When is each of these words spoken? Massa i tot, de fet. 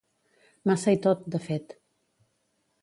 Massa 0.69 0.95
i 0.97 1.01
tot, 1.03 1.23
de 1.37 1.43
fet. 1.49 1.79